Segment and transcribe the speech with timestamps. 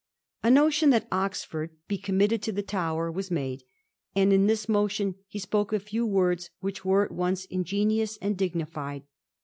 [0.41, 3.61] A motion that Oxford be committed to the Tower was made,
[4.15, 8.35] and on this motion he spoke a few words which were at once ingenious and
[8.35, 9.03] dignified.